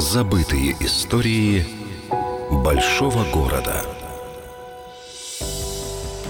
[0.00, 1.66] Забытые истории
[2.50, 3.84] большого города.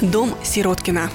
[0.00, 1.08] Дом Сироткина.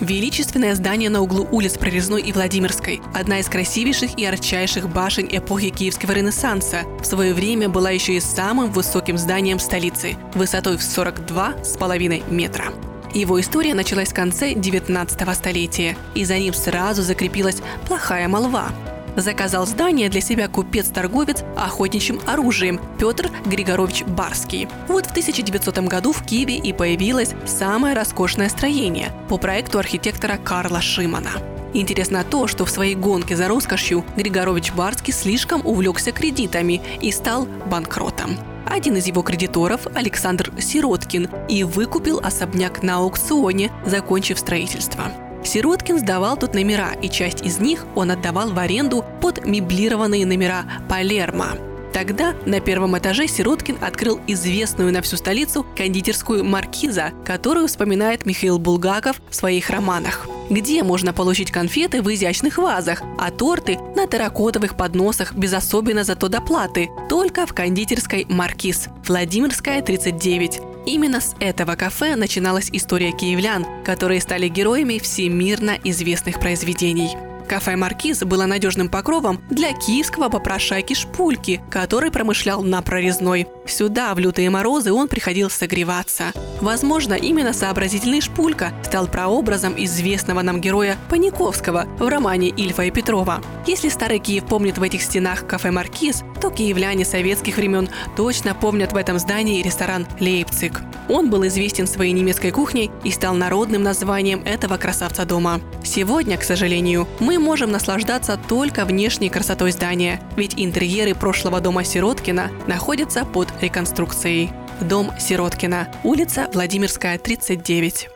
[0.00, 5.68] Величественное здание на углу улиц Прорезной и Владимирской, одна из красивейших и ярчайших башен эпохи
[5.68, 12.32] Киевского Ренессанса, в свое время была еще и самым высоким зданием столицы, высотой в 42,5
[12.32, 12.72] метра.
[13.12, 18.70] Его история началась в конце 19 столетия, и за ним сразу закрепилась плохая молва.
[19.16, 24.68] Заказал здание для себя купец-торговец охотничьим оружием Петр Григорович Барский.
[24.88, 30.82] Вот в 1900 году в Киеве и появилось самое роскошное строение по проекту архитектора Карла
[30.82, 31.30] Шимана.
[31.72, 37.46] Интересно то, что в своей гонке за роскошью Григорович Барский слишком увлекся кредитами и стал
[37.66, 38.38] банкротом.
[38.66, 45.12] Один из его кредиторов, Александр Сироткин, и выкупил особняк на аукционе, закончив строительство.
[45.46, 50.64] Сироткин сдавал тут номера, и часть из них он отдавал в аренду под меблированные номера
[50.88, 51.56] Палермо.
[51.92, 58.58] Тогда на первом этаже Сироткин открыл известную на всю столицу кондитерскую «Маркиза», которую вспоминает Михаил
[58.58, 60.26] Булгаков в своих романах.
[60.50, 66.28] Где можно получить конфеты в изящных вазах, а торты на терракотовых подносах без особенно зато
[66.28, 66.90] доплаты?
[67.08, 70.75] Только в кондитерской «Маркиз», Владимирская, 39.
[70.86, 77.10] Именно с этого кафе начиналась история киевлян, которые стали героями всемирно известных произведений.
[77.48, 83.46] Кафе «Маркиз» было надежным покровом для киевского попрошайки Шпульки, который промышлял на прорезной.
[83.66, 86.32] Сюда в лютые морозы он приходил согреваться.
[86.60, 93.40] Возможно, именно сообразительный Шпулька стал прообразом известного нам героя Паниковского в романе Ильфа и Петрова.
[93.66, 98.92] Если старый Киев помнит в этих стенах кафе «Маркиз», то киевляне советских времен точно помнят
[98.92, 100.80] в этом здании ресторан «Лейпциг».
[101.08, 105.60] Он был известен своей немецкой кухней и стал народным названием этого красавца дома.
[105.82, 112.52] Сегодня, к сожалению, мы можем наслаждаться только внешней красотой здания, ведь интерьеры прошлого дома Сироткина
[112.68, 114.52] находятся под реконструкцией.
[114.80, 118.08] Дом Сироткина, улица Владимирская, 39.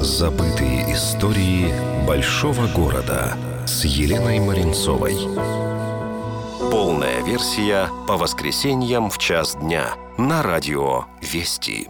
[0.00, 1.74] Забытые истории
[2.06, 5.16] большого города с Еленой Маринцовой.
[6.70, 11.88] Полная версия по воскресеньям в час дня на радио «Вести».